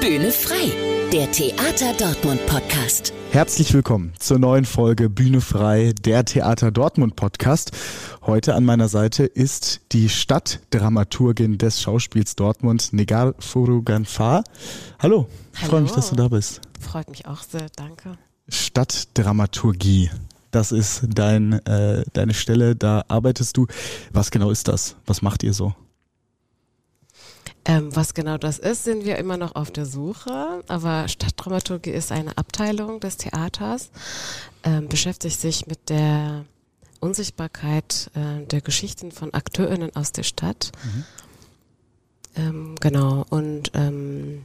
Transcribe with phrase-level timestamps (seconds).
[0.00, 0.72] Bühne frei,
[1.12, 3.12] der Theater Dortmund Podcast.
[3.32, 7.72] Herzlich willkommen zur neuen Folge Bühne frei, der Theater Dortmund Podcast.
[8.22, 14.42] Heute an meiner Seite ist die Stadtdramaturgin des Schauspiels Dortmund, Negar Furuganfa.
[15.00, 16.62] Hallo, ich freue mich, dass du da bist.
[16.80, 18.16] Freut mich auch sehr, danke.
[18.48, 20.08] Stadtdramaturgie.
[20.50, 23.66] Das ist dein, äh, deine Stelle, da arbeitest du.
[24.14, 24.96] Was genau ist das?
[25.04, 25.74] Was macht ihr so?
[27.66, 30.64] Ähm, was genau das ist, sind wir immer noch auf der Suche.
[30.68, 33.90] Aber Stadtdramaturgie ist eine Abteilung des Theaters,
[34.64, 36.44] ähm, beschäftigt sich mit der
[37.00, 40.72] Unsichtbarkeit äh, der Geschichten von AkteurInnen aus der Stadt.
[40.84, 41.04] Mhm.
[42.36, 43.26] Ähm, genau.
[43.28, 44.44] Und ähm,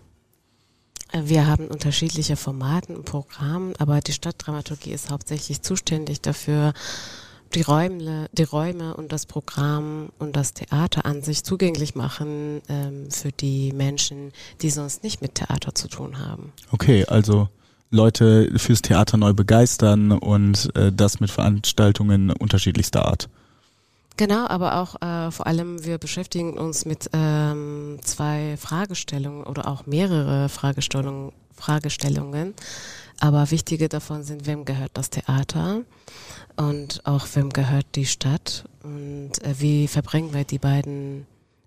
[1.13, 6.73] wir haben unterschiedliche Formaten und Programme, aber die Stadtdramaturgie ist hauptsächlich zuständig dafür,
[7.55, 13.09] die Räume, die Räume und das Programm und das Theater an sich zugänglich machen ähm,
[13.09, 16.51] für die Menschen, die sonst nicht mit Theater zu tun haben.
[16.71, 17.49] Okay, also
[17.91, 23.29] Leute fürs Theater neu begeistern und äh, das mit Veranstaltungen unterschiedlichster Art.
[24.17, 29.85] Genau, aber auch äh, vor allem wir beschäftigen uns mit ähm, zwei Fragestellungen oder auch
[29.85, 32.53] mehrere Fragestellungen, Fragestellungen.
[33.19, 35.81] Aber wichtige davon sind, wem gehört das Theater?
[36.55, 41.25] Und auch wem gehört die Stadt und äh, wie verbringen wir die beiden,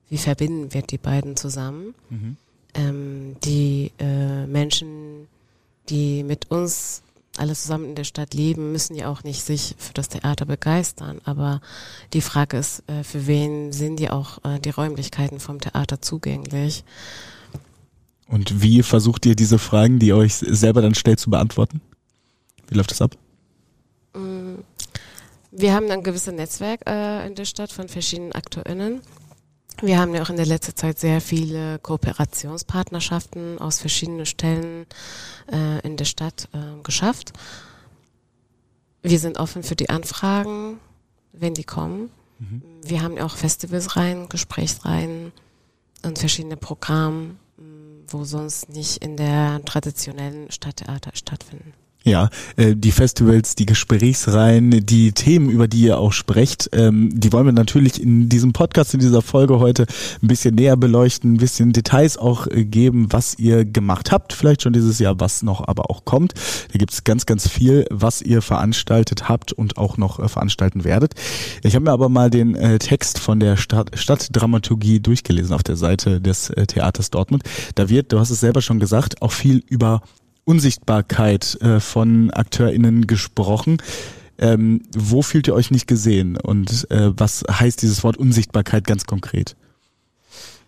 [0.08, 1.95] wie verbinden wir die beiden zusammen.
[2.11, 2.36] Mhm.
[2.75, 5.27] Ähm, die äh, Menschen,
[5.89, 7.03] die mit uns
[7.36, 11.20] alle zusammen in der Stadt leben, müssen ja auch nicht sich für das Theater begeistern.
[11.25, 11.61] Aber
[12.12, 16.84] die Frage ist, äh, für wen sind die auch äh, die Räumlichkeiten vom Theater zugänglich?
[18.27, 21.80] Und wie versucht ihr diese Fragen, die ihr euch selber dann stellt, zu beantworten?
[22.69, 23.17] Wie läuft das ab?
[25.50, 29.00] Wir haben ein gewisses Netzwerk äh, in der Stadt von verschiedenen AkteurInnen.
[29.80, 34.86] Wir haben ja auch in der letzten Zeit sehr viele Kooperationspartnerschaften aus verschiedenen Stellen
[35.50, 37.32] äh, in der Stadt äh, geschafft.
[39.02, 40.80] Wir sind offen für die Anfragen,
[41.33, 42.11] wenn die kommen.
[42.40, 42.62] Mhm.
[42.83, 45.33] Wir haben ja auch Festivalsreihen, Gesprächsreihen
[46.05, 47.36] und verschiedene Programme,
[48.08, 51.73] wo sonst nicht in der traditionellen Stadttheater stattfinden.
[52.08, 57.35] Ja, äh, die Festivals, die Gesprächsreihen, die Themen, über die ihr auch sprecht, ähm, die
[57.35, 59.85] wollen wir natürlich in diesem Podcast, in dieser Folge heute
[60.23, 64.63] ein bisschen näher beleuchten, ein bisschen Details auch äh, geben, was ihr gemacht habt, vielleicht
[64.63, 66.33] schon dieses Jahr, was noch aber auch kommt.
[66.73, 71.13] Da gibt's ganz, ganz viel, was ihr veranstaltet habt und auch noch äh, veranstalten werdet.
[71.63, 76.23] Ich habe mir aber mal den Text von der Stadt, Stadtdramaturgie durchgelesen auf der Seite
[76.23, 77.42] des Theaters Dortmund.
[77.74, 80.01] Da wird, du hast es selber schon gesagt, auch viel über
[80.48, 83.83] Unsichtbarkeit äh, von AkteurInnen gesprochen.
[84.39, 89.05] Ähm, wo fühlt ihr euch nicht gesehen und äh, was heißt dieses Wort Unsichtbarkeit ganz
[89.05, 89.57] konkret?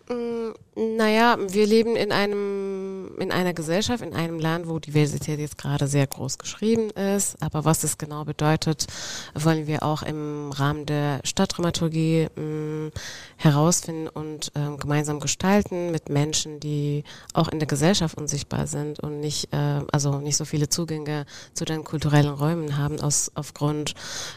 [0.09, 0.40] Mm,
[0.81, 5.87] naja, wir leben in einem, in einer Gesellschaft, in einem Land, wo Diversität jetzt gerade
[5.87, 7.35] sehr groß geschrieben ist.
[7.41, 8.87] Aber was das genau bedeutet,
[9.35, 12.91] wollen wir auch im Rahmen der Stadtdramaturgie ähm,
[13.37, 17.03] herausfinden und ähm, gemeinsam gestalten mit Menschen, die
[17.33, 21.63] auch in der Gesellschaft unsichtbar sind und nicht, äh, also nicht so viele Zugänge zu
[21.63, 23.93] den kulturellen Räumen haben aus, aufgrund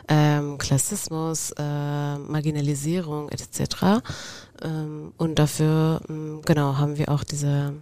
[0.09, 4.03] ähm, Klassismus, äh, Marginalisierung etc.
[4.63, 7.75] Ähm, und dafür, ähm, genau, haben wir auch diese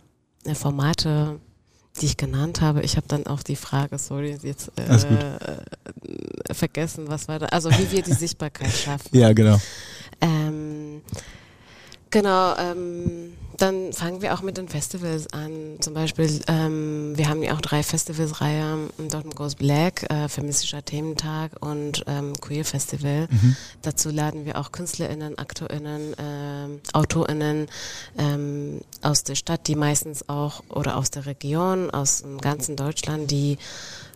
[0.44, 1.38] äh, Formate,
[2.00, 2.82] die ich genannt habe.
[2.82, 7.70] Ich habe dann auch die Frage, sorry, jetzt äh, äh, vergessen, was war da, also
[7.70, 9.16] wie wir die Sichtbarkeit schaffen.
[9.16, 9.60] Ja, genau.
[10.20, 11.02] Ähm,
[12.12, 15.76] genau, ähm, dann fangen wir auch mit den Festivals an.
[15.80, 21.52] Zum Beispiel, ähm, wir haben ja auch drei Festivals-Reihe, Dortmund Goes Black, äh, feministischer Thementag
[21.60, 23.28] und ähm, Queer Festival.
[23.30, 23.56] Mhm.
[23.82, 27.68] Dazu laden wir auch KünstlerInnen, AktorInnen, äh, AutorInnen
[28.18, 33.30] ähm, aus der Stadt, die meistens auch, oder aus der Region, aus dem ganzen Deutschland,
[33.30, 33.58] die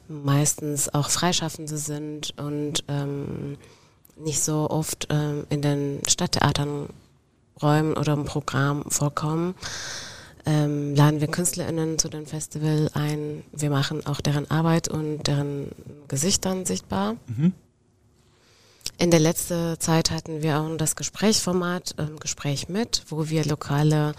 [0.09, 3.59] meistens auch Freischaffende sind und ähm,
[4.17, 6.89] nicht so oft ähm, in den Stadttheatern
[7.63, 9.55] Räumen oder im Programm vorkommen.
[10.45, 13.43] Ähm, laden wir KünstlerInnen zu dem Festival ein.
[13.53, 15.73] Wir machen auch deren Arbeit und deren
[16.07, 17.17] Gesichtern sichtbar.
[17.27, 17.53] Mhm.
[18.99, 24.15] In der letzten Zeit hatten wir auch das Gesprächsformat ähm, Gespräch mit, wo wir lokale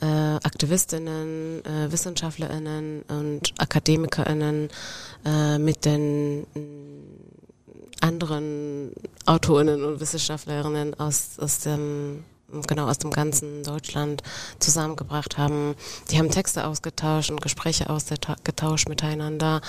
[0.00, 4.68] äh, Aktivistinnen, äh, Wissenschaftlerinnen und Akademikerinnen
[5.24, 6.46] äh, mit den
[8.00, 8.92] anderen
[9.26, 12.24] Autorinnen und Wissenschaftlerinnen aus, aus dem
[12.66, 14.22] genau aus dem ganzen Deutschland
[14.58, 15.74] zusammengebracht haben.
[16.10, 19.60] Die haben Texte ausgetauscht und Gespräche ausgetauscht miteinander.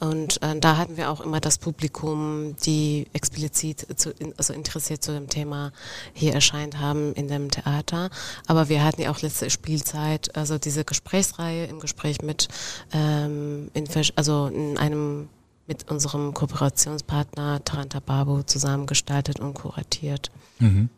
[0.00, 5.12] Und äh, da hatten wir auch immer das Publikum, die explizit zu, also interessiert zu
[5.12, 5.72] dem Thema
[6.12, 8.10] hier erscheint haben in dem Theater.
[8.46, 12.48] Aber wir hatten ja auch letzte Spielzeit, also diese Gesprächsreihe im Gespräch mit,
[12.92, 15.28] ähm, in, also in einem
[15.68, 20.30] mit unserem Kooperationspartner Taranta Babu zusammen gestaltet und kuratiert.
[20.58, 20.88] Mhm.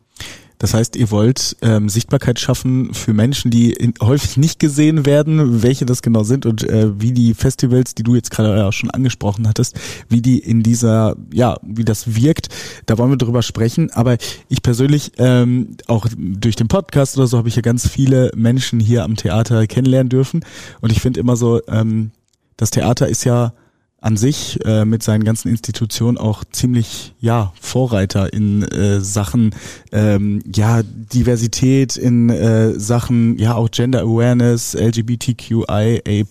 [0.61, 5.63] Das heißt, ihr wollt ähm, Sichtbarkeit schaffen für Menschen, die in, häufig nicht gesehen werden,
[5.63, 8.91] welche das genau sind und äh, wie die Festivals, die du jetzt gerade auch schon
[8.91, 12.49] angesprochen hattest, wie die in dieser, ja, wie das wirkt.
[12.85, 13.89] Da wollen wir drüber sprechen.
[13.89, 14.17] Aber
[14.49, 18.79] ich persönlich, ähm, auch durch den Podcast oder so, habe ich ja ganz viele Menschen
[18.79, 20.45] hier am Theater kennenlernen dürfen.
[20.79, 22.11] Und ich finde immer so, ähm,
[22.57, 23.53] das Theater ist ja
[24.01, 29.53] an sich äh, mit seinen ganzen Institutionen auch ziemlich ja Vorreiter in äh, Sachen
[29.91, 36.25] ähm, ja Diversität in äh, Sachen ja auch Gender Awareness LGBTQIA+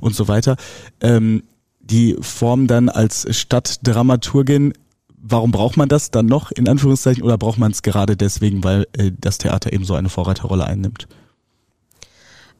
[0.00, 0.56] und so weiter.
[1.00, 1.44] Ähm,
[1.80, 4.74] die formen dann als Stadtdramaturgin.
[5.20, 8.86] Warum braucht man das dann noch in Anführungszeichen oder braucht man es gerade deswegen weil
[8.92, 11.06] äh, das Theater eben so eine Vorreiterrolle einnimmt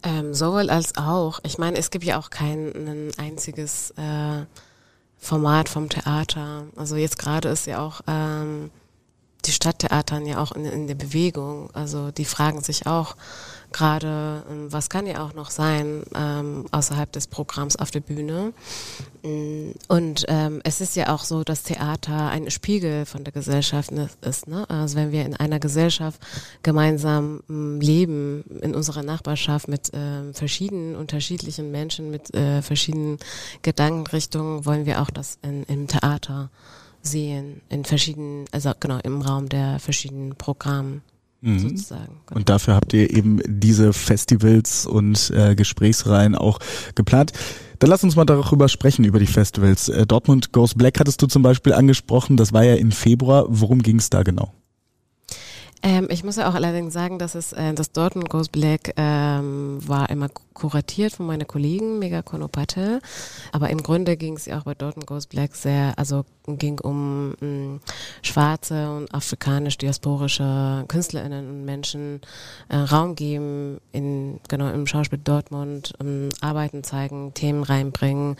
[0.02, 1.40] ähm, sowohl als auch.
[1.44, 4.44] Ich meine, es gibt ja auch kein ein einziges äh,
[5.18, 6.66] Format vom Theater.
[6.76, 8.70] Also jetzt gerade ist ja auch ähm,
[9.44, 11.70] die Stadttheatern ja auch in, in der Bewegung.
[11.72, 13.16] Also die fragen sich auch,
[13.72, 18.52] gerade, ähm, was kann ja auch noch sein ähm, außerhalb des Programms auf der Bühne.
[19.22, 23.90] Mm, und ähm, es ist ja auch so, dass Theater ein Spiegel von der Gesellschaft
[24.22, 24.48] ist.
[24.48, 24.68] Ne?
[24.68, 26.20] Also wenn wir in einer Gesellschaft
[26.62, 33.18] gemeinsam ähm, leben, in unserer Nachbarschaft mit äh, verschiedenen, unterschiedlichen Menschen, mit äh, verschiedenen
[33.62, 36.50] Gedankenrichtungen, wollen wir auch das in, im Theater
[37.02, 41.00] sehen, in verschiedenen, also genau, im Raum der verschiedenen Programme.
[41.40, 41.58] Mhm.
[41.60, 42.20] sozusagen.
[42.26, 42.38] Genau.
[42.38, 46.58] Und dafür habt ihr eben diese Festivals und äh, Gesprächsreihen auch
[46.94, 47.32] geplant.
[47.78, 49.88] Dann lass uns mal darüber sprechen, über die Festivals.
[49.88, 53.46] Äh, Dortmund Goes Black hattest du zum Beispiel angesprochen, das war ja im Februar.
[53.48, 54.52] Worum ging es da genau?
[55.82, 59.78] Ähm, ich muss ja auch allerdings sagen, dass es äh, das Dortmund Goes Black ähm,
[59.86, 63.00] war immer kuratiert von meinen Kollegen, Mega Konopate.
[63.52, 67.30] Aber im Grunde ging es ja auch bei Dortmund Goes Black sehr, also ging um
[67.40, 67.80] mh, mm,
[68.22, 72.22] schwarze und afrikanisch-diasporische KünstlerInnen und Menschen
[72.68, 78.36] äh, Raum geben, in, genau im Schauspiel Dortmund, ähm, Arbeiten zeigen, Themen reinbringen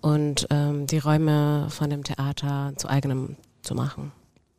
[0.00, 4.12] und ähm, die Räume von dem Theater zu eigenem zu machen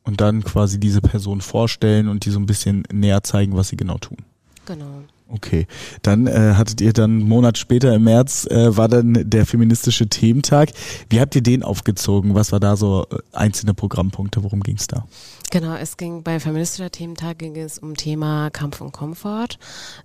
[0.09, 3.77] und dann quasi diese Person vorstellen und die so ein bisschen näher zeigen, was sie
[3.77, 4.17] genau tun.
[4.65, 5.03] Genau.
[5.31, 5.67] Okay,
[6.01, 10.07] dann äh, hattet ihr dann einen Monat später im März äh, war dann der feministische
[10.07, 10.71] Thementag.
[11.07, 12.33] Wie habt ihr den aufgezogen?
[12.33, 14.43] Was war da so äh, einzelne Programmpunkte?
[14.43, 15.05] Worum ging es da?
[15.51, 19.57] Genau, es ging bei feministischer Thementag ging es um Thema Kampf und Komfort.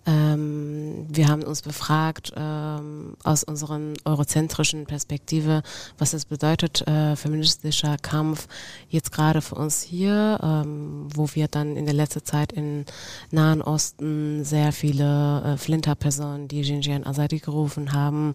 [0.07, 5.63] Ähm, wir haben uns befragt ähm, aus unseren eurozentrischen Perspektive,
[5.99, 8.47] was es bedeutet, äh, feministischer Kampf
[8.89, 12.87] jetzt gerade für uns hier, ähm, wo wir dann in der letzten Zeit in
[13.31, 18.35] Nahen Osten sehr viele äh, Flinter-Personen, die Jinjian Azadi gerufen haben,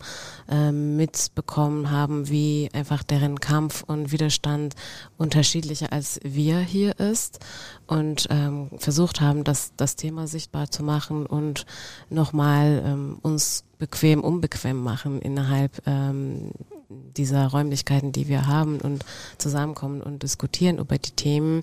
[0.50, 4.76] äh, mitbekommen haben, wie einfach deren Kampf und Widerstand
[5.18, 7.40] unterschiedlicher als wir hier ist
[7.88, 11.66] und ähm, versucht haben, das, das Thema sichtbar zu machen und
[12.10, 16.52] nochmal ähm, uns bequem, unbequem machen innerhalb ähm,
[16.90, 19.06] dieser Räumlichkeiten, die wir haben und
[19.38, 21.62] zusammenkommen und diskutieren über die Themen,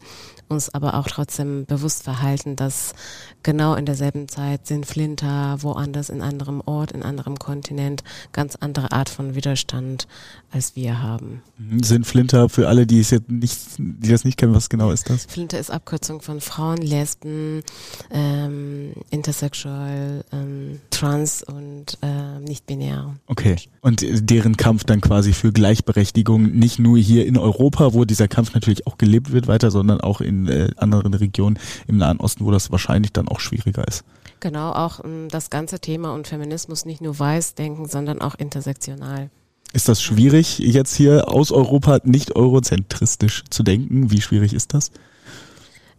[0.49, 2.95] uns aber auch trotzdem bewusst verhalten, dass
[3.43, 8.93] genau in derselben Zeit sind Flinter woanders in anderem Ort, in anderem Kontinent ganz andere
[8.93, 10.07] Art von Widerstand
[10.53, 11.43] als wir haben.
[11.83, 15.11] Sind Flinter für alle, die es jetzt nicht, die das nicht kennen, was genau ist
[15.11, 15.27] das?
[15.27, 17.63] Flinter ist Abkürzung von Frauen, Lesben,
[18.11, 23.17] ähm, intersexual, ähm, trans und äh, nicht binär.
[23.27, 23.57] Okay.
[23.81, 28.55] Und deren Kampf dann quasi für Gleichberechtigung nicht nur hier in Europa, wo dieser Kampf
[28.55, 32.51] natürlich auch gelebt wird weiter, sondern auch in äh, anderen Regionen im Nahen Osten, wo
[32.51, 34.05] das wahrscheinlich dann auch schwieriger ist.
[34.41, 39.31] Genau, auch ähm, das ganze Thema und Feminismus nicht nur weiß denken, sondern auch intersektional.
[39.73, 44.11] Ist das schwierig, jetzt hier aus Europa nicht eurozentristisch zu denken?
[44.11, 44.91] Wie schwierig ist das?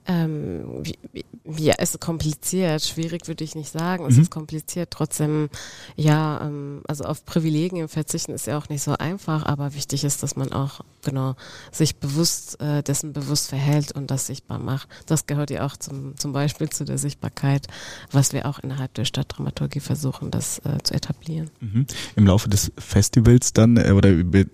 [0.08, 1.26] Ähm, wie,
[1.58, 2.84] ja, es ist kompliziert.
[2.84, 4.06] Schwierig würde ich nicht sagen.
[4.06, 4.24] Es mhm.
[4.24, 4.92] ist kompliziert.
[4.92, 5.50] Trotzdem,
[5.96, 10.24] ja, ähm, also auf Privilegien verzichten ist ja auch nicht so einfach, aber wichtig ist,
[10.24, 11.36] dass man auch genau
[11.72, 14.88] sich bewusst äh, dessen bewusst verhält und das sichtbar macht.
[15.06, 17.68] Das gehört ja auch zum, zum Beispiel zu der Sichtbarkeit,
[18.12, 21.50] was wir auch innerhalb der Stadtdramaturgie versuchen, das äh, zu etablieren.
[21.60, 21.86] Mhm.
[22.16, 24.10] Im Laufe des Festivals dann äh, oder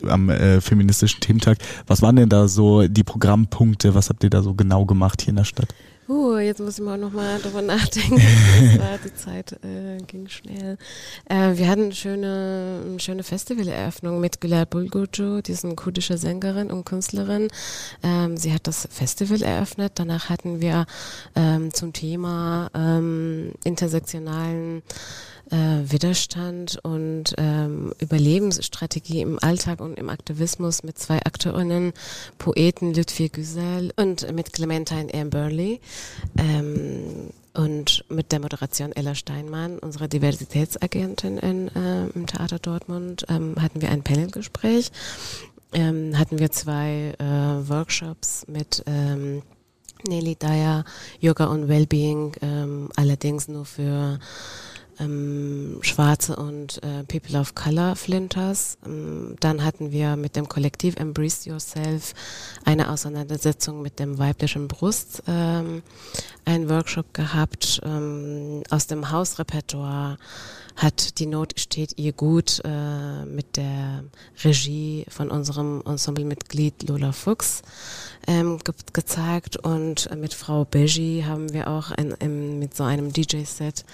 [0.08, 1.58] am äh, feministischen Thementag,
[1.88, 3.96] was waren denn da so die Programmpunkte?
[3.96, 5.74] Was habt ihr da so genau gemacht hier in der Stadt?
[6.10, 8.18] Uh, jetzt muss ich mal nochmal drüber nachdenken.
[8.78, 10.78] War, die Zeit äh, ging schnell.
[11.30, 16.86] Äh, wir hatten eine schöne, eine schöne Festivaleröffnung mit Gülay Bulgucu, diesen kurdische Sängerin und
[16.86, 17.48] Künstlerin.
[18.04, 19.94] Ähm, sie hat das Festival eröffnet.
[19.96, 20.88] Danach hatten wir
[21.36, 24.84] ähm, zum Thema ähm, intersektionalen
[25.54, 31.94] äh, Widerstand und ähm, Überlebensstrategie im Alltag und im Aktivismus mit zwei Akteurinnen,
[32.40, 35.30] Poeten Ludwig Güsel und mit Clementine M.
[35.30, 35.80] Burley.
[36.38, 43.56] Ähm, und mit der Moderation Ella Steinmann, unserer Diversitätsagentin in, äh, im Theater Dortmund, ähm,
[43.62, 44.92] hatten wir ein Panelgespräch.
[45.72, 49.44] Ähm, hatten wir zwei äh, Workshops mit ähm,
[50.08, 50.84] Nelly Dyer,
[51.20, 54.20] Yoga und Wellbeing, ähm, allerdings nur für
[55.00, 58.78] ähm, Schwarze und äh, People of Color Flinters.
[58.86, 62.14] Ähm, dann hatten wir mit dem Kollektiv Embrace Yourself
[62.66, 65.84] eine Auseinandersetzung mit dem weiblichen Brust, ähm,
[66.46, 70.18] einen Workshop gehabt ähm, aus dem Hausrepertoire
[70.76, 74.04] hat die Not steht ihr gut äh, mit der
[74.44, 77.62] Regie von unserem Ensemblemitglied Lola Fuchs
[78.28, 83.12] ähm, ge gezeigt und mit Frau Beji haben wir auch ein, ein, mit so einem
[83.14, 83.86] DJ-Set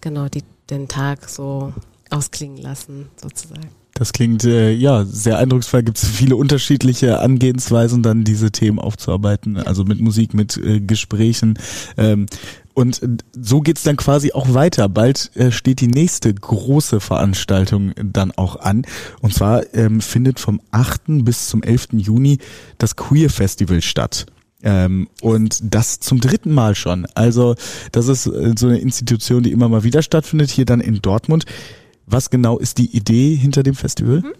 [0.00, 1.72] genau die, den Tag so
[2.10, 3.68] ausklingen lassen, sozusagen.
[3.94, 5.82] Das klingt äh, ja sehr eindrucksvoll.
[5.82, 11.58] Gibt es viele unterschiedliche Angehensweisen, dann diese Themen aufzuarbeiten, also mit Musik, mit äh, Gesprächen.
[11.98, 12.26] Ähm,
[12.72, 13.00] und
[13.32, 14.88] so geht's dann quasi auch weiter.
[14.88, 18.86] Bald äh, steht die nächste große Veranstaltung dann auch an.
[19.20, 21.24] Und zwar ähm, findet vom 8.
[21.24, 21.88] bis zum 11.
[21.92, 22.38] Juni
[22.78, 24.24] das Queer Festival statt.
[24.62, 27.06] Ähm, und das zum dritten Mal schon.
[27.14, 27.54] Also
[27.92, 31.46] das ist äh, so eine Institution, die immer mal wieder stattfindet, hier dann in Dortmund.
[32.06, 34.20] Was genau ist die Idee hinter dem Festival?
[34.20, 34.32] Mhm.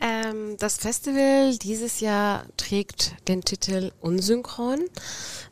[0.00, 4.80] Ähm, das Festival dieses Jahr trägt den Titel Unsynchron,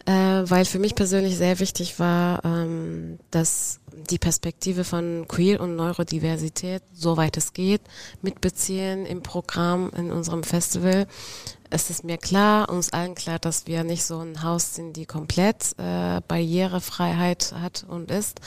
[0.06, 5.76] äh, weil für mich persönlich sehr wichtig war, ähm, dass die Perspektive von Queer und
[5.76, 7.82] Neurodiversität, soweit es geht,
[8.22, 11.06] mitbeziehen im Programm in unserem Festival
[11.70, 15.06] es ist mir klar, uns allen klar, dass wir nicht so ein Haus sind, die
[15.06, 18.40] komplett äh, Barrierefreiheit hat und ist.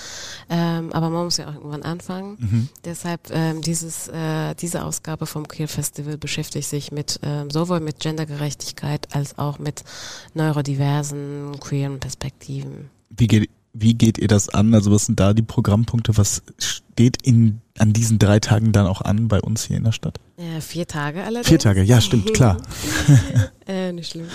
[0.49, 2.37] Ähm, aber man muss ja auch irgendwann anfangen.
[2.39, 2.69] Mhm.
[2.85, 7.99] Deshalb ähm, dieses, äh, diese Ausgabe vom Queer Festival beschäftigt sich mit ähm, sowohl mit
[7.99, 9.83] Gendergerechtigkeit als auch mit
[10.33, 12.89] neurodiversen queeren Perspektiven.
[13.09, 14.73] Wie geht wie geht ihr das an?
[14.73, 16.17] Also was sind da die Programmpunkte?
[16.17, 19.91] Was steht in, an diesen drei Tagen dann auch an bei uns hier in der
[19.91, 20.19] Stadt?
[20.37, 21.47] Ja, vier Tage allerdings.
[21.47, 22.57] Vier Tage, ja, stimmt, klar.
[23.67, 24.27] äh, nicht schlimm.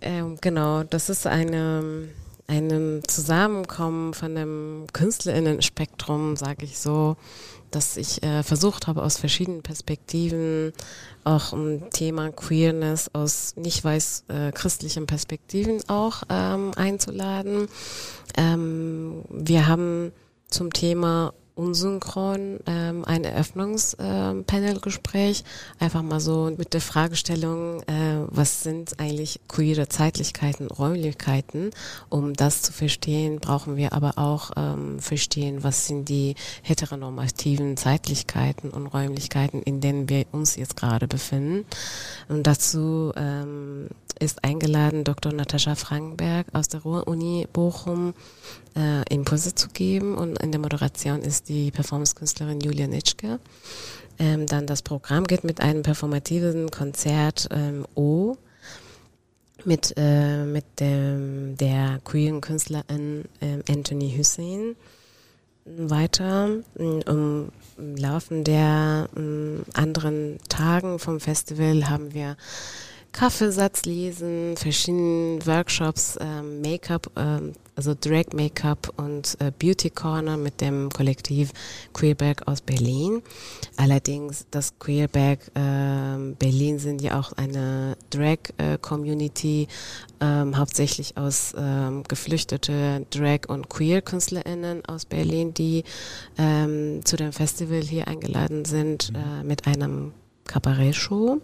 [0.00, 2.08] Ähm, genau, das ist eine,
[2.46, 7.16] einem Zusammenkommen von dem Künstlerinnen-Spektrum, sage ich so,
[7.70, 10.72] dass ich äh, versucht habe, aus verschiedenen Perspektiven
[11.24, 17.68] auch ein Thema Queerness aus nicht weiß äh, christlichen Perspektiven auch ähm, einzuladen.
[18.36, 20.12] Ähm, wir haben
[20.48, 25.44] zum Thema unsynchron ähm, ein Eröffnungspanelgespräch,
[25.78, 31.70] äh, einfach mal so mit der Fragestellung, äh, was sind eigentlich queere Zeitlichkeiten, Räumlichkeiten?
[32.08, 38.70] Um das zu verstehen, brauchen wir aber auch ähm, verstehen, was sind die heteronormativen Zeitlichkeiten
[38.70, 41.66] und Räumlichkeiten, in denen wir uns jetzt gerade befinden.
[42.28, 45.32] Und dazu ähm, ist eingeladen Dr.
[45.32, 48.14] Natascha Frankenberg aus der Ruhr-Uni Bochum,
[48.76, 50.16] äh, Impulse zu geben.
[50.16, 53.38] Und in der Moderation ist die Performancekünstlerin Julia Nitschke.
[54.18, 58.36] Ähm, dann das Programm geht mit einem performativen Konzert ähm, O
[59.64, 64.76] mit, äh, mit dem, der queeren Künstlerin äh, Anthony Hussein
[65.64, 66.48] weiter.
[66.76, 67.50] Im
[67.96, 72.36] Laufen der um, anderen Tagen vom Festival haben wir
[73.12, 80.60] Kaffeesatz lesen, verschiedene Workshops, ähm, Make-up, ähm, also Drag Make-up und äh, Beauty Corner mit
[80.60, 81.50] dem Kollektiv
[81.92, 83.22] Queerberg aus Berlin.
[83.76, 89.66] Allerdings das Queerberg äh, Berlin sind ja auch eine Drag äh, Community,
[90.20, 95.84] ähm, hauptsächlich aus ähm, geflüchtete Drag und Queer KünstlerInnen aus Berlin, die
[96.38, 100.12] ähm, zu dem Festival hier eingeladen sind äh, mit einem
[100.50, 101.40] Kabarett-Show.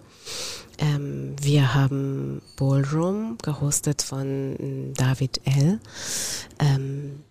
[0.79, 5.79] Ähm, wir haben Ballroom gehostet von David L.
[6.59, 7.23] Ähm,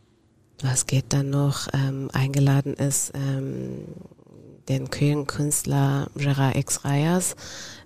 [0.61, 1.67] was geht dann noch?
[1.73, 3.83] Ähm, eingeladen ist ähm,
[4.69, 6.85] den Künstler Gerard X.
[6.85, 7.35] Reyes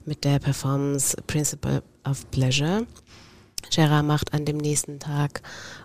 [0.05, 2.85] mit der Performance Principle of Pleasure.
[3.69, 5.41] Gera macht an dem nächsten Tag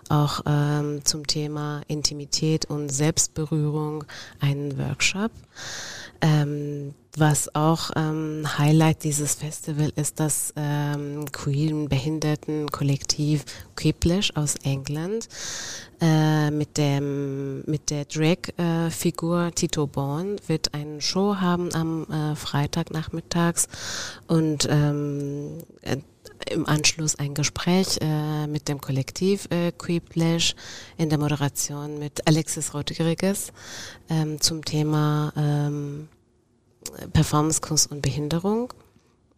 [0.09, 4.03] auch ähm, zum Thema Intimität und Selbstberührung
[4.39, 5.31] einen Workshop.
[6.21, 15.29] Ähm, was auch ähm, Highlight dieses Festival ist das ähm, queeren Behinderten-Kollektiv Quiplash aus England
[16.01, 22.35] äh, mit dem mit der Drag-Figur äh, Tito Born wird eine Show haben am äh,
[22.35, 23.67] Freitagnachmittags
[24.27, 25.97] und ähm, äh,
[26.49, 30.55] im Anschluss ein Gespräch äh, mit dem Kollektiv äh, Quiplash
[30.97, 33.51] in der Moderation mit Alexis Rodriguez
[34.09, 36.07] ähm, zum Thema ähm,
[37.13, 38.73] Performancekunst und Behinderung.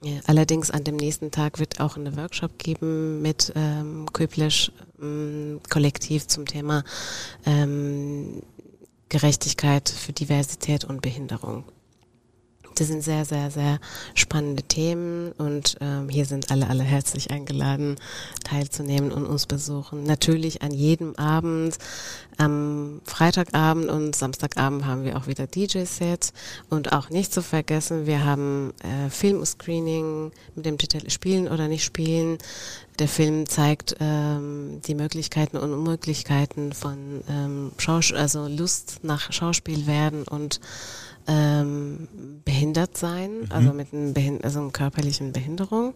[0.04, 5.60] Ja, allerdings an dem nächsten Tag wird auch eine Workshop geben mit ähm, Quiplash ähm,
[5.70, 6.84] Kollektiv zum Thema
[7.46, 8.44] ähm,
[9.10, 11.64] Gerechtigkeit für Diversität und Behinderung.
[12.78, 13.80] Das sind sehr, sehr, sehr
[14.14, 17.96] spannende Themen und ähm, hier sind alle, alle herzlich eingeladen,
[18.44, 20.04] teilzunehmen und uns besuchen.
[20.04, 21.80] Natürlich an jedem Abend,
[22.38, 26.34] am Freitagabend und Samstagabend haben wir auch wieder DJ-Sets
[26.70, 31.84] und auch nicht zu vergessen, wir haben äh, Filmscreening mit dem Titel Spielen oder nicht
[31.84, 32.38] spielen.
[33.00, 39.88] Der Film zeigt ähm, die Möglichkeiten und Unmöglichkeiten von ähm, Schaus also Lust nach Schauspiel
[39.88, 40.60] werden und
[41.28, 42.08] ähm,
[42.46, 43.52] behindert sein, mhm.
[43.52, 45.94] also mit einem Behind also einer körperlichen Behinderung.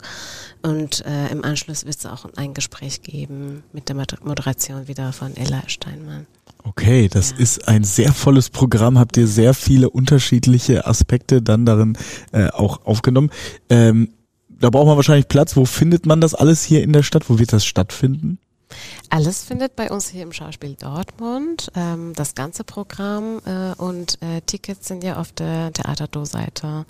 [0.61, 5.35] Und äh, im Anschluss wird es auch ein Gespräch geben mit der Moderation wieder von
[5.35, 6.27] Ella Steinmann.
[6.63, 7.37] Okay, das ja.
[7.37, 8.99] ist ein sehr volles Programm.
[8.99, 11.97] Habt ihr sehr viele unterschiedliche Aspekte dann darin
[12.31, 13.31] äh, auch aufgenommen.
[13.69, 14.09] Ähm,
[14.47, 15.55] da braucht man wahrscheinlich Platz.
[15.55, 17.29] Wo findet man das alles hier in der Stadt?
[17.29, 18.37] Wo wird das stattfinden?
[19.09, 24.41] Alles findet bei uns hier im Schauspiel Dortmund, ähm, das ganze Programm äh, und äh,
[24.45, 26.85] Tickets sind ja auf der Theaterdo-Seite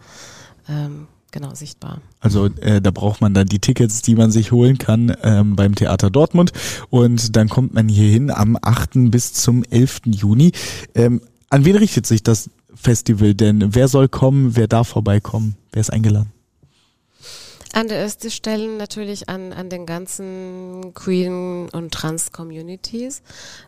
[0.70, 2.02] ähm, genau sichtbar.
[2.20, 5.76] Also äh, da braucht man dann die Tickets, die man sich holen kann ähm, beim
[5.76, 6.52] Theater Dortmund
[6.90, 9.12] und dann kommt man hier hin am 8.
[9.12, 10.02] bis zum 11.
[10.06, 10.52] Juni.
[10.94, 13.76] Ähm, an wen richtet sich das Festival denn?
[13.76, 14.56] Wer soll kommen?
[14.56, 15.56] Wer darf vorbeikommen?
[15.72, 16.32] Wer ist eingeladen?
[17.74, 23.22] An der ersten Stelle natürlich an, an den ganzen Queen- und Trans-Communities,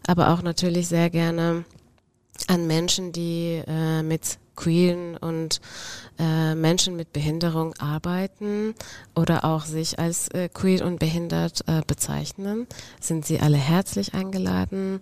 [0.05, 1.63] aber auch natürlich sehr gerne
[2.47, 5.61] an Menschen, die äh, mit Queen und
[6.19, 8.75] äh, Menschen mit Behinderung arbeiten
[9.15, 12.67] oder auch sich als äh, queer und behindert äh, bezeichnen,
[12.99, 15.01] sind sie alle herzlich eingeladen.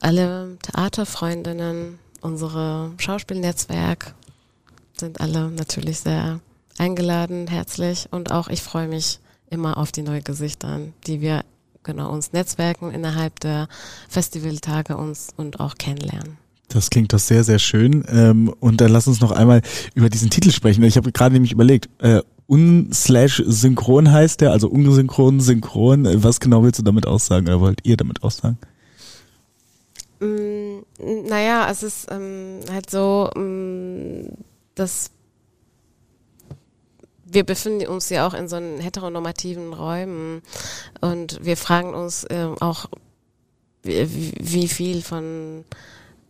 [0.00, 4.14] Alle Theaterfreundinnen, unsere Schauspielnetzwerk
[4.96, 6.40] sind alle natürlich sehr
[6.80, 11.44] eingeladen, herzlich und auch ich freue mich immer auf die neuen Gesichter, die wir
[11.82, 13.68] genau uns netzwerken innerhalb der
[14.08, 16.38] Festivaltage uns und auch kennenlernen.
[16.68, 18.04] Das klingt doch sehr, sehr schön.
[18.08, 19.60] Ähm, und dann lass uns noch einmal
[19.94, 20.82] über diesen Titel sprechen.
[20.84, 26.22] Ich habe gerade nämlich überlegt, äh, unslash synchron heißt der, also unsynchron, synchron.
[26.22, 28.58] Was genau willst du damit aussagen oder wollt ihr damit aussagen?
[30.20, 30.82] Mm,
[31.28, 34.28] naja, es ist ähm, halt so, mm,
[34.76, 35.10] dass
[37.30, 40.42] wir befinden uns ja auch in so einen heteronormativen Räumen
[41.00, 42.86] und wir fragen uns äh, auch,
[43.82, 45.64] wie, wie viel von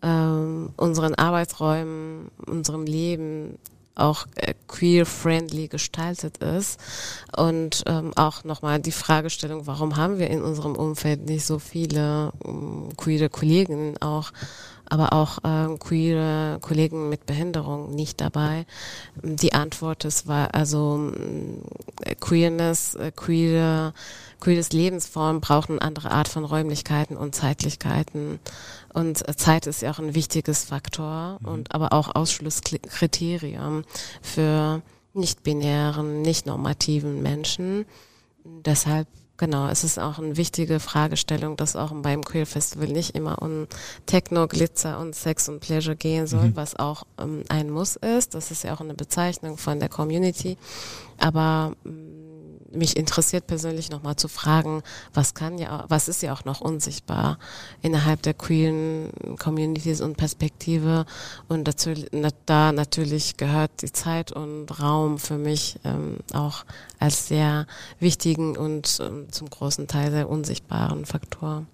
[0.03, 3.59] ähm, unseren Arbeitsräumen, unserem Leben
[3.95, 6.81] auch äh, queer-friendly gestaltet ist.
[7.37, 12.33] Und ähm, auch nochmal die Fragestellung, warum haben wir in unserem Umfeld nicht so viele
[12.45, 14.33] ähm, queere Kollegen auch
[14.91, 18.67] aber auch ähm, queere Kollegen mit Behinderung nicht dabei.
[19.23, 21.13] Die Antwort ist war also
[22.03, 23.95] äh, Queerness, äh, queere,
[24.41, 28.41] queeres Lebensform braucht eine andere Art von Räumlichkeiten und Zeitlichkeiten.
[28.93, 31.49] Und äh, Zeit ist ja auch ein wichtiges Faktor mhm.
[31.49, 33.85] und aber auch Ausschlusskriterium
[34.23, 34.83] für
[35.15, 37.87] nicht-binären, nicht-normativen Menschen.
[38.45, 39.07] Deshalb
[39.41, 43.69] Genau, es ist auch eine wichtige Fragestellung, dass auch beim Queer Festival nicht immer um
[44.05, 46.57] Techno, Glitzer und Sex und Pleasure gehen soll, mhm.
[46.57, 48.35] was auch ähm, ein Muss ist.
[48.35, 50.59] Das ist ja auch eine Bezeichnung von der Community.
[51.17, 52.30] Aber ähm,
[52.73, 57.39] mich interessiert persönlich nochmal zu fragen, was kann ja, was ist ja auch noch unsichtbar
[57.83, 61.07] innerhalb der queeren Communities und Perspektive
[61.49, 61.91] und dazu,
[62.47, 66.65] da natürlich gehört die Zeit und Raum für mich ähm, auch
[66.99, 67.67] als sehr
[67.99, 71.67] wichtigen und ähm, zum großen Teil sehr unsichtbaren Faktor.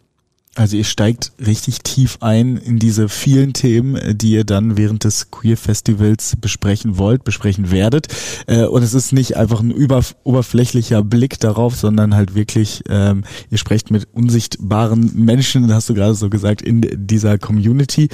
[0.56, 5.30] Also ihr steigt richtig tief ein in diese vielen Themen, die ihr dann während des
[5.30, 8.08] Queer Festivals besprechen wollt, besprechen werdet.
[8.46, 13.24] Äh, und es ist nicht einfach ein über, oberflächlicher Blick darauf, sondern halt wirklich, ähm,
[13.50, 18.08] ihr sprecht mit unsichtbaren Menschen, hast du gerade so gesagt, in dieser Community.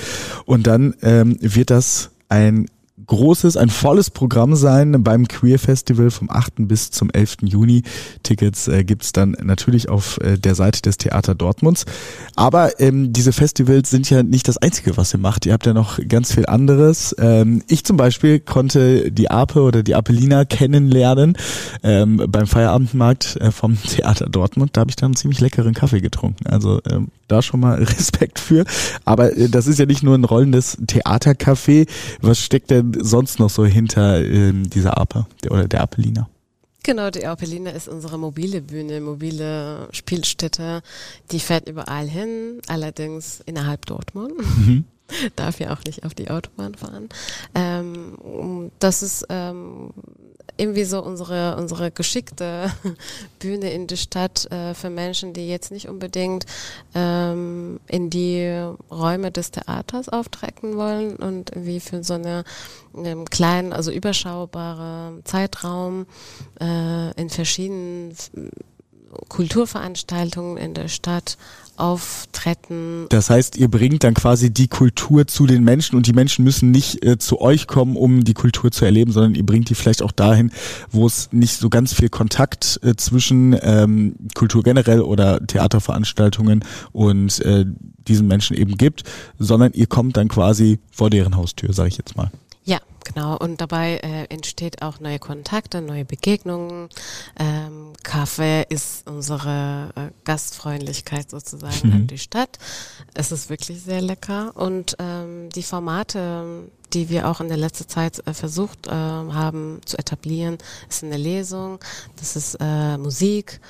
[0.44, 2.66] Und dann ähm, wird das ein
[3.06, 6.68] großes, ein volles Programm sein beim Queer Festival vom 8.
[6.68, 7.38] bis zum 11.
[7.42, 7.82] Juni.
[8.22, 11.84] Tickets äh, gibt's dann natürlich auf äh, der Seite des Theater Dortmunds.
[12.36, 15.46] Aber ähm, diese Festivals sind ja nicht das Einzige, was ihr macht.
[15.46, 17.14] Ihr habt ja noch ganz viel anderes.
[17.18, 21.36] Ähm, ich zum Beispiel konnte die Ape oder die Apelina kennenlernen
[21.82, 24.76] ähm, beim Feierabendmarkt äh, vom Theater Dortmund.
[24.76, 26.46] Da habe ich dann einen ziemlich leckeren Kaffee getrunken.
[26.46, 28.64] Also ähm, da schon mal Respekt für.
[29.04, 31.88] Aber äh, das ist ja nicht nur ein rollendes Theatercafé.
[32.20, 36.28] Was steckt denn sonst noch so hinter ähm, dieser Ape der, oder der Apelina?
[36.84, 40.82] Genau, die Apelina ist unsere mobile Bühne, mobile Spielstätte.
[41.30, 44.32] Die fährt überall hin, allerdings innerhalb Dortmund.
[44.38, 44.84] Mhm.
[45.36, 47.08] Darf ja auch nicht auf die Autobahn fahren.
[47.54, 49.90] Ähm, das ist ähm,
[50.56, 52.70] irgendwie so unsere, unsere geschickte
[53.38, 56.44] Bühne in der Stadt äh, für Menschen, die jetzt nicht unbedingt
[56.94, 58.46] ähm, in die
[58.90, 62.44] Räume des Theaters auftreten wollen und wie für so eine
[62.94, 66.06] einem kleinen, also überschaubare Zeitraum
[66.60, 68.14] äh, in verschiedenen
[69.28, 71.36] Kulturveranstaltungen in der Stadt
[71.76, 73.06] auftreten.
[73.08, 76.70] Das heißt, ihr bringt dann quasi die Kultur zu den Menschen und die Menschen müssen
[76.70, 80.02] nicht äh, zu euch kommen, um die Kultur zu erleben, sondern ihr bringt die vielleicht
[80.02, 80.52] auch dahin,
[80.90, 87.40] wo es nicht so ganz viel Kontakt äh, zwischen ähm, Kultur generell oder Theaterveranstaltungen und
[87.40, 87.64] äh,
[88.06, 89.04] diesen Menschen eben gibt,
[89.38, 92.30] sondern ihr kommt dann quasi vor deren Haustür, sage ich jetzt mal.
[93.14, 93.36] Genau.
[93.36, 96.88] Und dabei äh, entsteht auch neue Kontakte, neue Begegnungen.
[97.38, 101.92] Ähm, Kaffee ist unsere äh, Gastfreundlichkeit sozusagen mhm.
[101.94, 102.58] an die Stadt.
[103.14, 104.52] Es ist wirklich sehr lecker.
[104.56, 109.80] Und ähm, die Formate, die wir auch in der letzten Zeit äh, versucht äh, haben
[109.84, 111.78] zu etablieren, ist eine Lesung,
[112.16, 113.60] das ist äh, Musik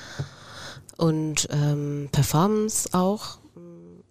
[0.97, 3.37] und ähm, Performance auch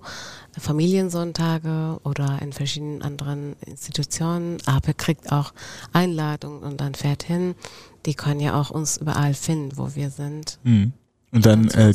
[0.60, 4.58] Familiensonntage oder in verschiedenen anderen Institutionen.
[4.68, 5.54] Ape kriegt auch
[5.92, 7.56] Einladungen und dann fährt hin.
[8.06, 10.60] Die können ja auch uns überall finden, wo wir sind.
[10.64, 10.94] Mhm.
[11.32, 11.94] Und dann, äh,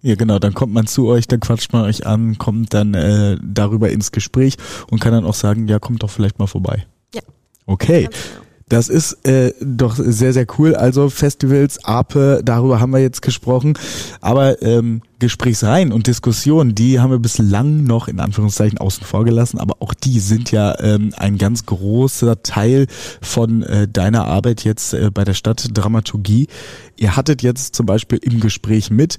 [0.00, 3.36] ja genau, dann kommt man zu euch, dann quatscht man euch an, kommt dann äh,
[3.42, 4.56] darüber ins Gespräch
[4.90, 6.86] und kann dann auch sagen, ja, kommt doch vielleicht mal vorbei.
[7.14, 7.20] Ja.
[7.66, 8.04] Okay.
[8.04, 8.42] Genau.
[8.72, 10.74] Das ist äh, doch sehr, sehr cool.
[10.74, 13.74] Also Festivals, Ape, darüber haben wir jetzt gesprochen.
[14.22, 19.60] Aber ähm, Gesprächsreihen und Diskussionen, die haben wir bislang noch in Anführungszeichen außen vor gelassen,
[19.60, 22.88] aber auch die sind ja ähm, ein ganz großer Teil
[23.20, 26.48] von äh, deiner Arbeit jetzt äh, bei der Stadt Dramaturgie.
[26.96, 29.16] Ihr hattet jetzt zum Beispiel im Gespräch mit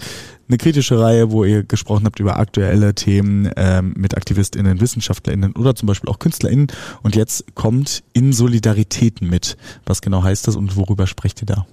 [0.49, 5.73] eine kritische Reihe, wo ihr gesprochen habt über aktuelle Themen ähm, mit AktivistInnen, WissenschaftlerInnen oder
[5.73, 6.67] zum Beispiel auch KünstlerInnen.
[7.01, 9.55] Und jetzt kommt in Solidaritäten mit.
[9.85, 11.65] Was genau heißt das und worüber sprecht ihr da?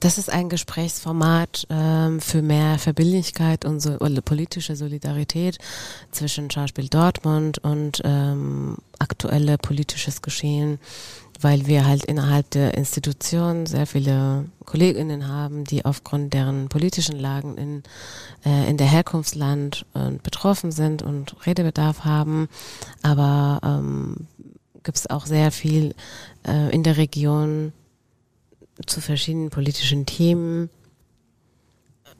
[0.00, 5.58] Das ist ein Gesprächsformat ähm, für mehr Verbindlichkeit und so, politische Solidarität
[6.10, 10.78] zwischen Schauspiel Dortmund und ähm, aktuelle politisches Geschehen,
[11.40, 17.56] weil wir halt innerhalb der Institution sehr viele Kolleginnen haben, die aufgrund deren politischen Lagen
[17.56, 17.82] in,
[18.44, 22.48] äh, in der Herkunftsland äh, betroffen sind und Redebedarf haben.
[23.02, 24.26] Aber ähm,
[24.82, 25.94] gibt es auch sehr viel
[26.46, 27.72] äh, in der Region
[28.84, 30.70] zu verschiedenen politischen Themen,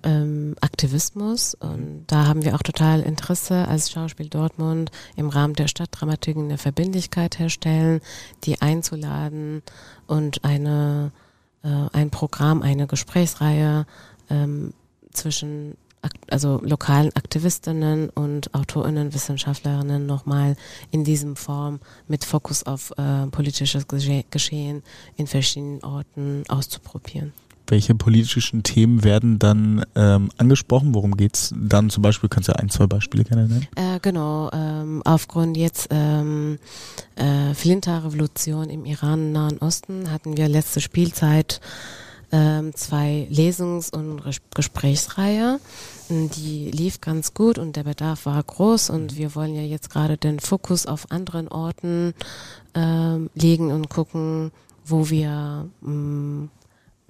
[0.03, 1.55] ähm, Aktivismus.
[1.55, 6.59] Und da haben wir auch total Interesse als Schauspiel Dortmund im Rahmen der Stadtdramaturgie eine
[6.59, 8.01] Verbindlichkeit herstellen,
[8.45, 9.63] die einzuladen
[10.07, 11.13] und eine,
[11.63, 13.87] äh, ein Programm, eine Gesprächsreihe
[14.31, 14.73] ähm,
[15.13, 15.77] zwischen
[16.31, 20.57] also lokalen Aktivistinnen und Autorinnen, Wissenschaftlerinnen nochmal
[20.91, 24.83] in diesem Form mit Fokus auf äh, politisches Geschehen
[25.17, 27.33] in verschiedenen Orten auszuprobieren.
[27.69, 30.95] Welche politischen Themen werden dann ähm, angesprochen?
[30.95, 32.29] Worum geht's dann zum Beispiel?
[32.29, 33.67] Kannst du ein, zwei Beispiele gerne nennen?
[33.75, 36.59] Äh, genau, ähm, aufgrund jetzt ähm,
[37.17, 41.61] äh, Flinta-Revolution im Iran, Nahen Osten hatten wir letzte Spielzeit
[42.33, 44.23] ähm, zwei Lesungs- und
[44.55, 45.61] Gesprächsreihe.
[46.09, 50.17] Die lief ganz gut und der Bedarf war groß und wir wollen ja jetzt gerade
[50.17, 52.15] den Fokus auf anderen Orten
[52.75, 54.53] ähm, legen und gucken,
[54.85, 56.49] wo wir mh,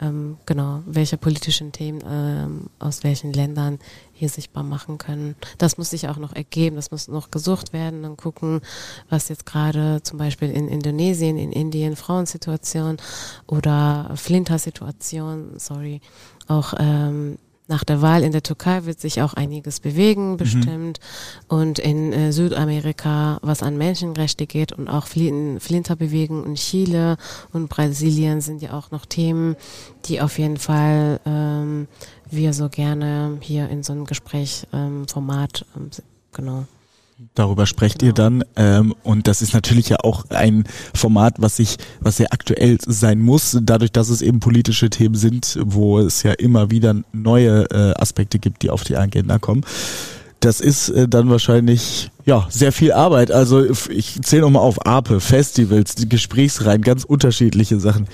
[0.01, 3.79] ähm, genau, welche politischen Themen ähm, aus welchen Ländern
[4.13, 5.37] hier sichtbar machen können.
[5.59, 8.61] Das muss sich auch noch ergeben, das muss noch gesucht werden und gucken,
[9.09, 12.99] was jetzt gerade zum Beispiel in Indonesien, in Indien Frauensituation
[13.47, 16.01] oder Flinter-Situation, sorry,
[16.47, 20.37] auch ähm, nach der Wahl in der Türkei wird sich auch einiges bewegen, mhm.
[20.37, 21.01] bestimmt.
[21.01, 21.57] Mhm.
[21.57, 27.17] Und in äh, Südamerika, was an Menschenrechte geht und auch Flin Flinterbewegung in Chile
[27.53, 29.57] und Brasilien sind ja auch noch Themen,
[30.05, 31.89] die auf jeden Fall ähm,
[32.31, 35.91] wir so gerne hier in so einem Gesprächsformat, ähm,
[36.33, 36.67] genau,
[37.35, 38.11] Darüber sprecht genau.
[38.11, 42.31] ihr dann ähm, und das ist natürlich ja auch ein Format, was sich, was sehr
[42.33, 46.95] aktuell sein muss, dadurch, dass es eben politische Themen sind, wo es ja immer wieder
[47.13, 49.65] neue äh, Aspekte gibt, die auf die Agenda kommen.
[50.41, 53.31] Das ist äh, dann wahrscheinlich ja sehr viel Arbeit.
[53.31, 58.09] Also ich zähle nochmal auf APE, Festivals, die Gesprächsreihen, ganz unterschiedliche Sachen.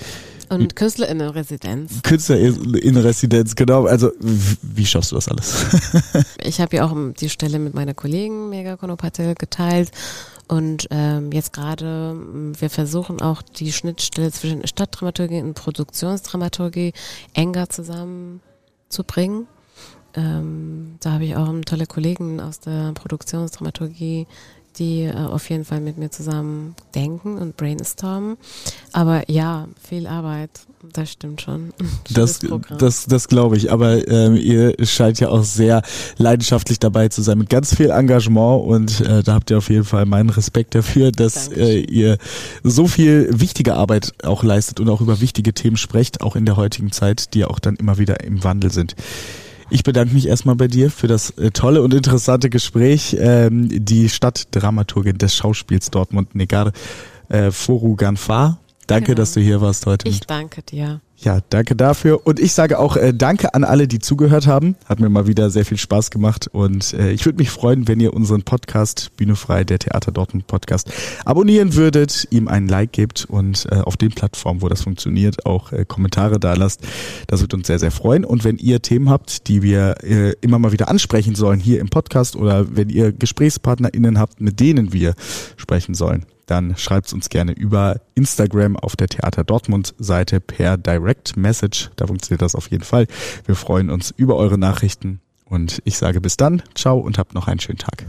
[0.49, 2.01] Und KünstlerInnen-Residenz.
[2.03, 3.85] KünstlerInnen-Residenz, genau.
[3.85, 5.65] Also wie schaffst du das alles?
[6.43, 9.91] ich habe ja auch die Stelle mit meiner Kollegin Mega Konopatel geteilt.
[10.47, 12.15] Und ähm, jetzt gerade,
[12.59, 16.93] wir versuchen auch die Schnittstelle zwischen Stadtdramaturgie und Produktionsdramaturgie
[17.33, 19.47] enger zusammenzubringen.
[20.15, 24.27] Ähm, da habe ich auch tolle Kollegen aus der Produktionsdramaturgie,
[24.77, 28.37] die äh, auf jeden Fall mit mir zusammen denken und brainstormen.
[28.91, 30.49] Aber ja, viel Arbeit,
[30.93, 31.73] das stimmt schon.
[32.13, 32.41] Das,
[32.77, 33.71] das, das glaube ich.
[33.71, 35.81] Aber ähm, ihr scheint ja auch sehr
[36.17, 39.85] leidenschaftlich dabei zu sein, mit ganz viel Engagement und äh, da habt ihr auf jeden
[39.85, 42.17] Fall meinen Respekt dafür, dass äh, ihr
[42.63, 46.57] so viel wichtige Arbeit auch leistet und auch über wichtige Themen sprecht, auch in der
[46.57, 48.95] heutigen Zeit, die ja auch dann immer wieder im Wandel sind.
[49.73, 53.17] Ich bedanke mich erstmal bei dir für das äh, tolle und interessante Gespräch.
[53.19, 56.73] Ähm, die Stadtdramaturgin des Schauspiels Dortmund, Negar
[57.29, 58.59] äh, Foruganfar.
[58.85, 59.15] Danke, genau.
[59.15, 60.07] dass du hier warst heute.
[60.07, 61.01] Ich danke dir.
[61.23, 62.27] Ja, danke dafür.
[62.27, 64.75] Und ich sage auch äh, danke an alle, die zugehört haben.
[64.85, 66.49] Hat mir mal wieder sehr viel Spaß gemacht.
[66.51, 70.47] Und äh, ich würde mich freuen, wenn ihr unseren Podcast Bühne frei, der Theater Dortmund
[70.47, 70.91] Podcast,
[71.23, 75.71] abonnieren würdet, ihm einen Like gebt und äh, auf den Plattformen, wo das funktioniert, auch
[75.71, 76.81] äh, Kommentare da lasst.
[77.27, 78.25] Das wird uns sehr, sehr freuen.
[78.25, 81.87] Und wenn ihr Themen habt, die wir äh, immer mal wieder ansprechen sollen hier im
[81.87, 85.13] Podcast oder wenn ihr GesprächspartnerInnen habt, mit denen wir
[85.55, 91.37] sprechen sollen, dann schreibt uns gerne über Instagram auf der Theater Dortmund Seite per Direct
[91.37, 91.89] Message.
[91.95, 93.07] Da funktioniert das auf jeden Fall.
[93.45, 97.47] Wir freuen uns über eure Nachrichten und ich sage bis dann, ciao und habt noch
[97.47, 98.05] einen schönen Tag.